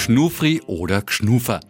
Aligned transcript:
Schnufri 0.00 0.62
oder 0.66 1.02
Gschnufer. 1.02 1.60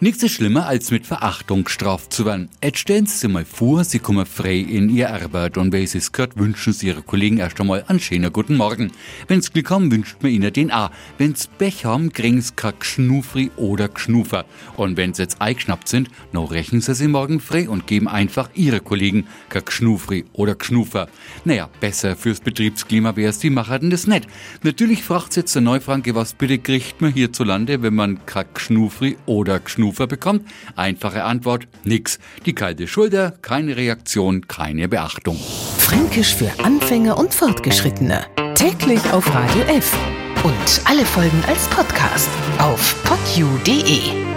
Nichts 0.00 0.22
ist 0.24 0.32
schlimmer, 0.32 0.66
als 0.66 0.90
mit 0.90 1.06
Verachtung 1.06 1.62
gestraft 1.62 2.12
zu 2.12 2.26
werden. 2.26 2.48
Jetzt 2.62 2.80
stellen 2.80 3.06
Sie 3.06 3.16
sich 3.16 3.30
mal 3.30 3.44
vor, 3.44 3.84
Sie 3.84 4.00
kommen 4.00 4.26
frei 4.26 4.56
in 4.56 4.88
Ihr 4.90 5.10
Arbeit 5.10 5.56
und 5.56 5.72
wenn 5.72 5.86
Sie 5.86 5.98
es 5.98 6.10
gehört, 6.10 6.36
wünschen 6.36 6.72
Sie 6.72 6.88
Ihre 6.88 7.02
Kollegen 7.02 7.38
erst 7.38 7.60
einmal 7.60 7.84
einen 7.86 8.00
schönen 8.00 8.32
guten 8.32 8.56
Morgen. 8.56 8.90
Wenn 9.28 9.40
Sie 9.40 9.52
Glück 9.52 9.70
haben, 9.70 9.92
wünscht 9.92 10.16
man 10.20 10.32
Ihnen 10.32 10.52
den 10.52 10.72
auch. 10.72 10.90
Wenn 11.16 11.36
Sie 11.36 11.46
Pech 11.58 11.84
haben, 11.84 12.12
kriegen 12.12 12.40
Sie 12.40 12.54
kein 12.56 12.74
Gschnufri 12.78 13.52
oder 13.56 13.88
Gschnufer. 13.88 14.46
Und 14.76 14.96
wenn 14.96 15.14
Sie 15.14 15.22
jetzt 15.22 15.40
eingeschnappt 15.40 15.86
sind, 15.86 16.10
noch 16.32 16.50
rächen 16.50 16.80
Sie 16.80 16.92
sie 16.92 17.06
morgen 17.06 17.38
frei 17.38 17.68
und 17.68 17.86
geben 17.86 18.08
einfach 18.08 18.50
Ihre 18.54 18.80
Kollegen 18.80 19.28
kein 19.48 19.64
Gschnufri 19.64 20.24
oder 20.32 20.56
Gschnufer. 20.56 21.08
Naja, 21.44 21.70
besser 21.78 22.16
fürs 22.16 22.40
Betriebsklima 22.40 23.14
wäre 23.14 23.30
es, 23.30 23.38
die 23.38 23.50
machen 23.50 23.90
das 23.90 24.08
nicht. 24.08 24.26
Natürlich 24.64 25.04
fragt 25.04 25.36
jetzt 25.36 25.54
der 25.54 25.62
Neufranke, 25.62 26.16
was 26.16 26.34
bitte 26.34 26.58
kriegt 26.58 27.00
man 27.00 27.12
hierzulande, 27.12 27.75
wenn 27.82 27.94
man 27.94 28.24
kein 28.26 28.46
Gschnufri 28.54 29.16
oder 29.26 29.60
Gschnufer 29.60 30.06
bekommt? 30.06 30.46
Einfache 30.76 31.24
Antwort, 31.24 31.66
nix. 31.84 32.18
Die 32.44 32.54
kalte 32.54 32.86
Schulter, 32.88 33.34
keine 33.42 33.76
Reaktion, 33.76 34.46
keine 34.48 34.88
Beachtung. 34.88 35.38
Fränkisch 35.78 36.34
für 36.34 36.50
Anfänger 36.62 37.18
und 37.18 37.34
Fortgeschrittene. 37.34 38.26
Täglich 38.54 39.00
auf 39.12 39.32
Radio 39.34 39.62
F. 39.62 39.96
Und 40.44 40.80
alle 40.84 41.04
Folgen 41.04 41.42
als 41.48 41.66
Podcast 41.68 42.28
auf 42.58 42.96
podu.de. 43.04 44.35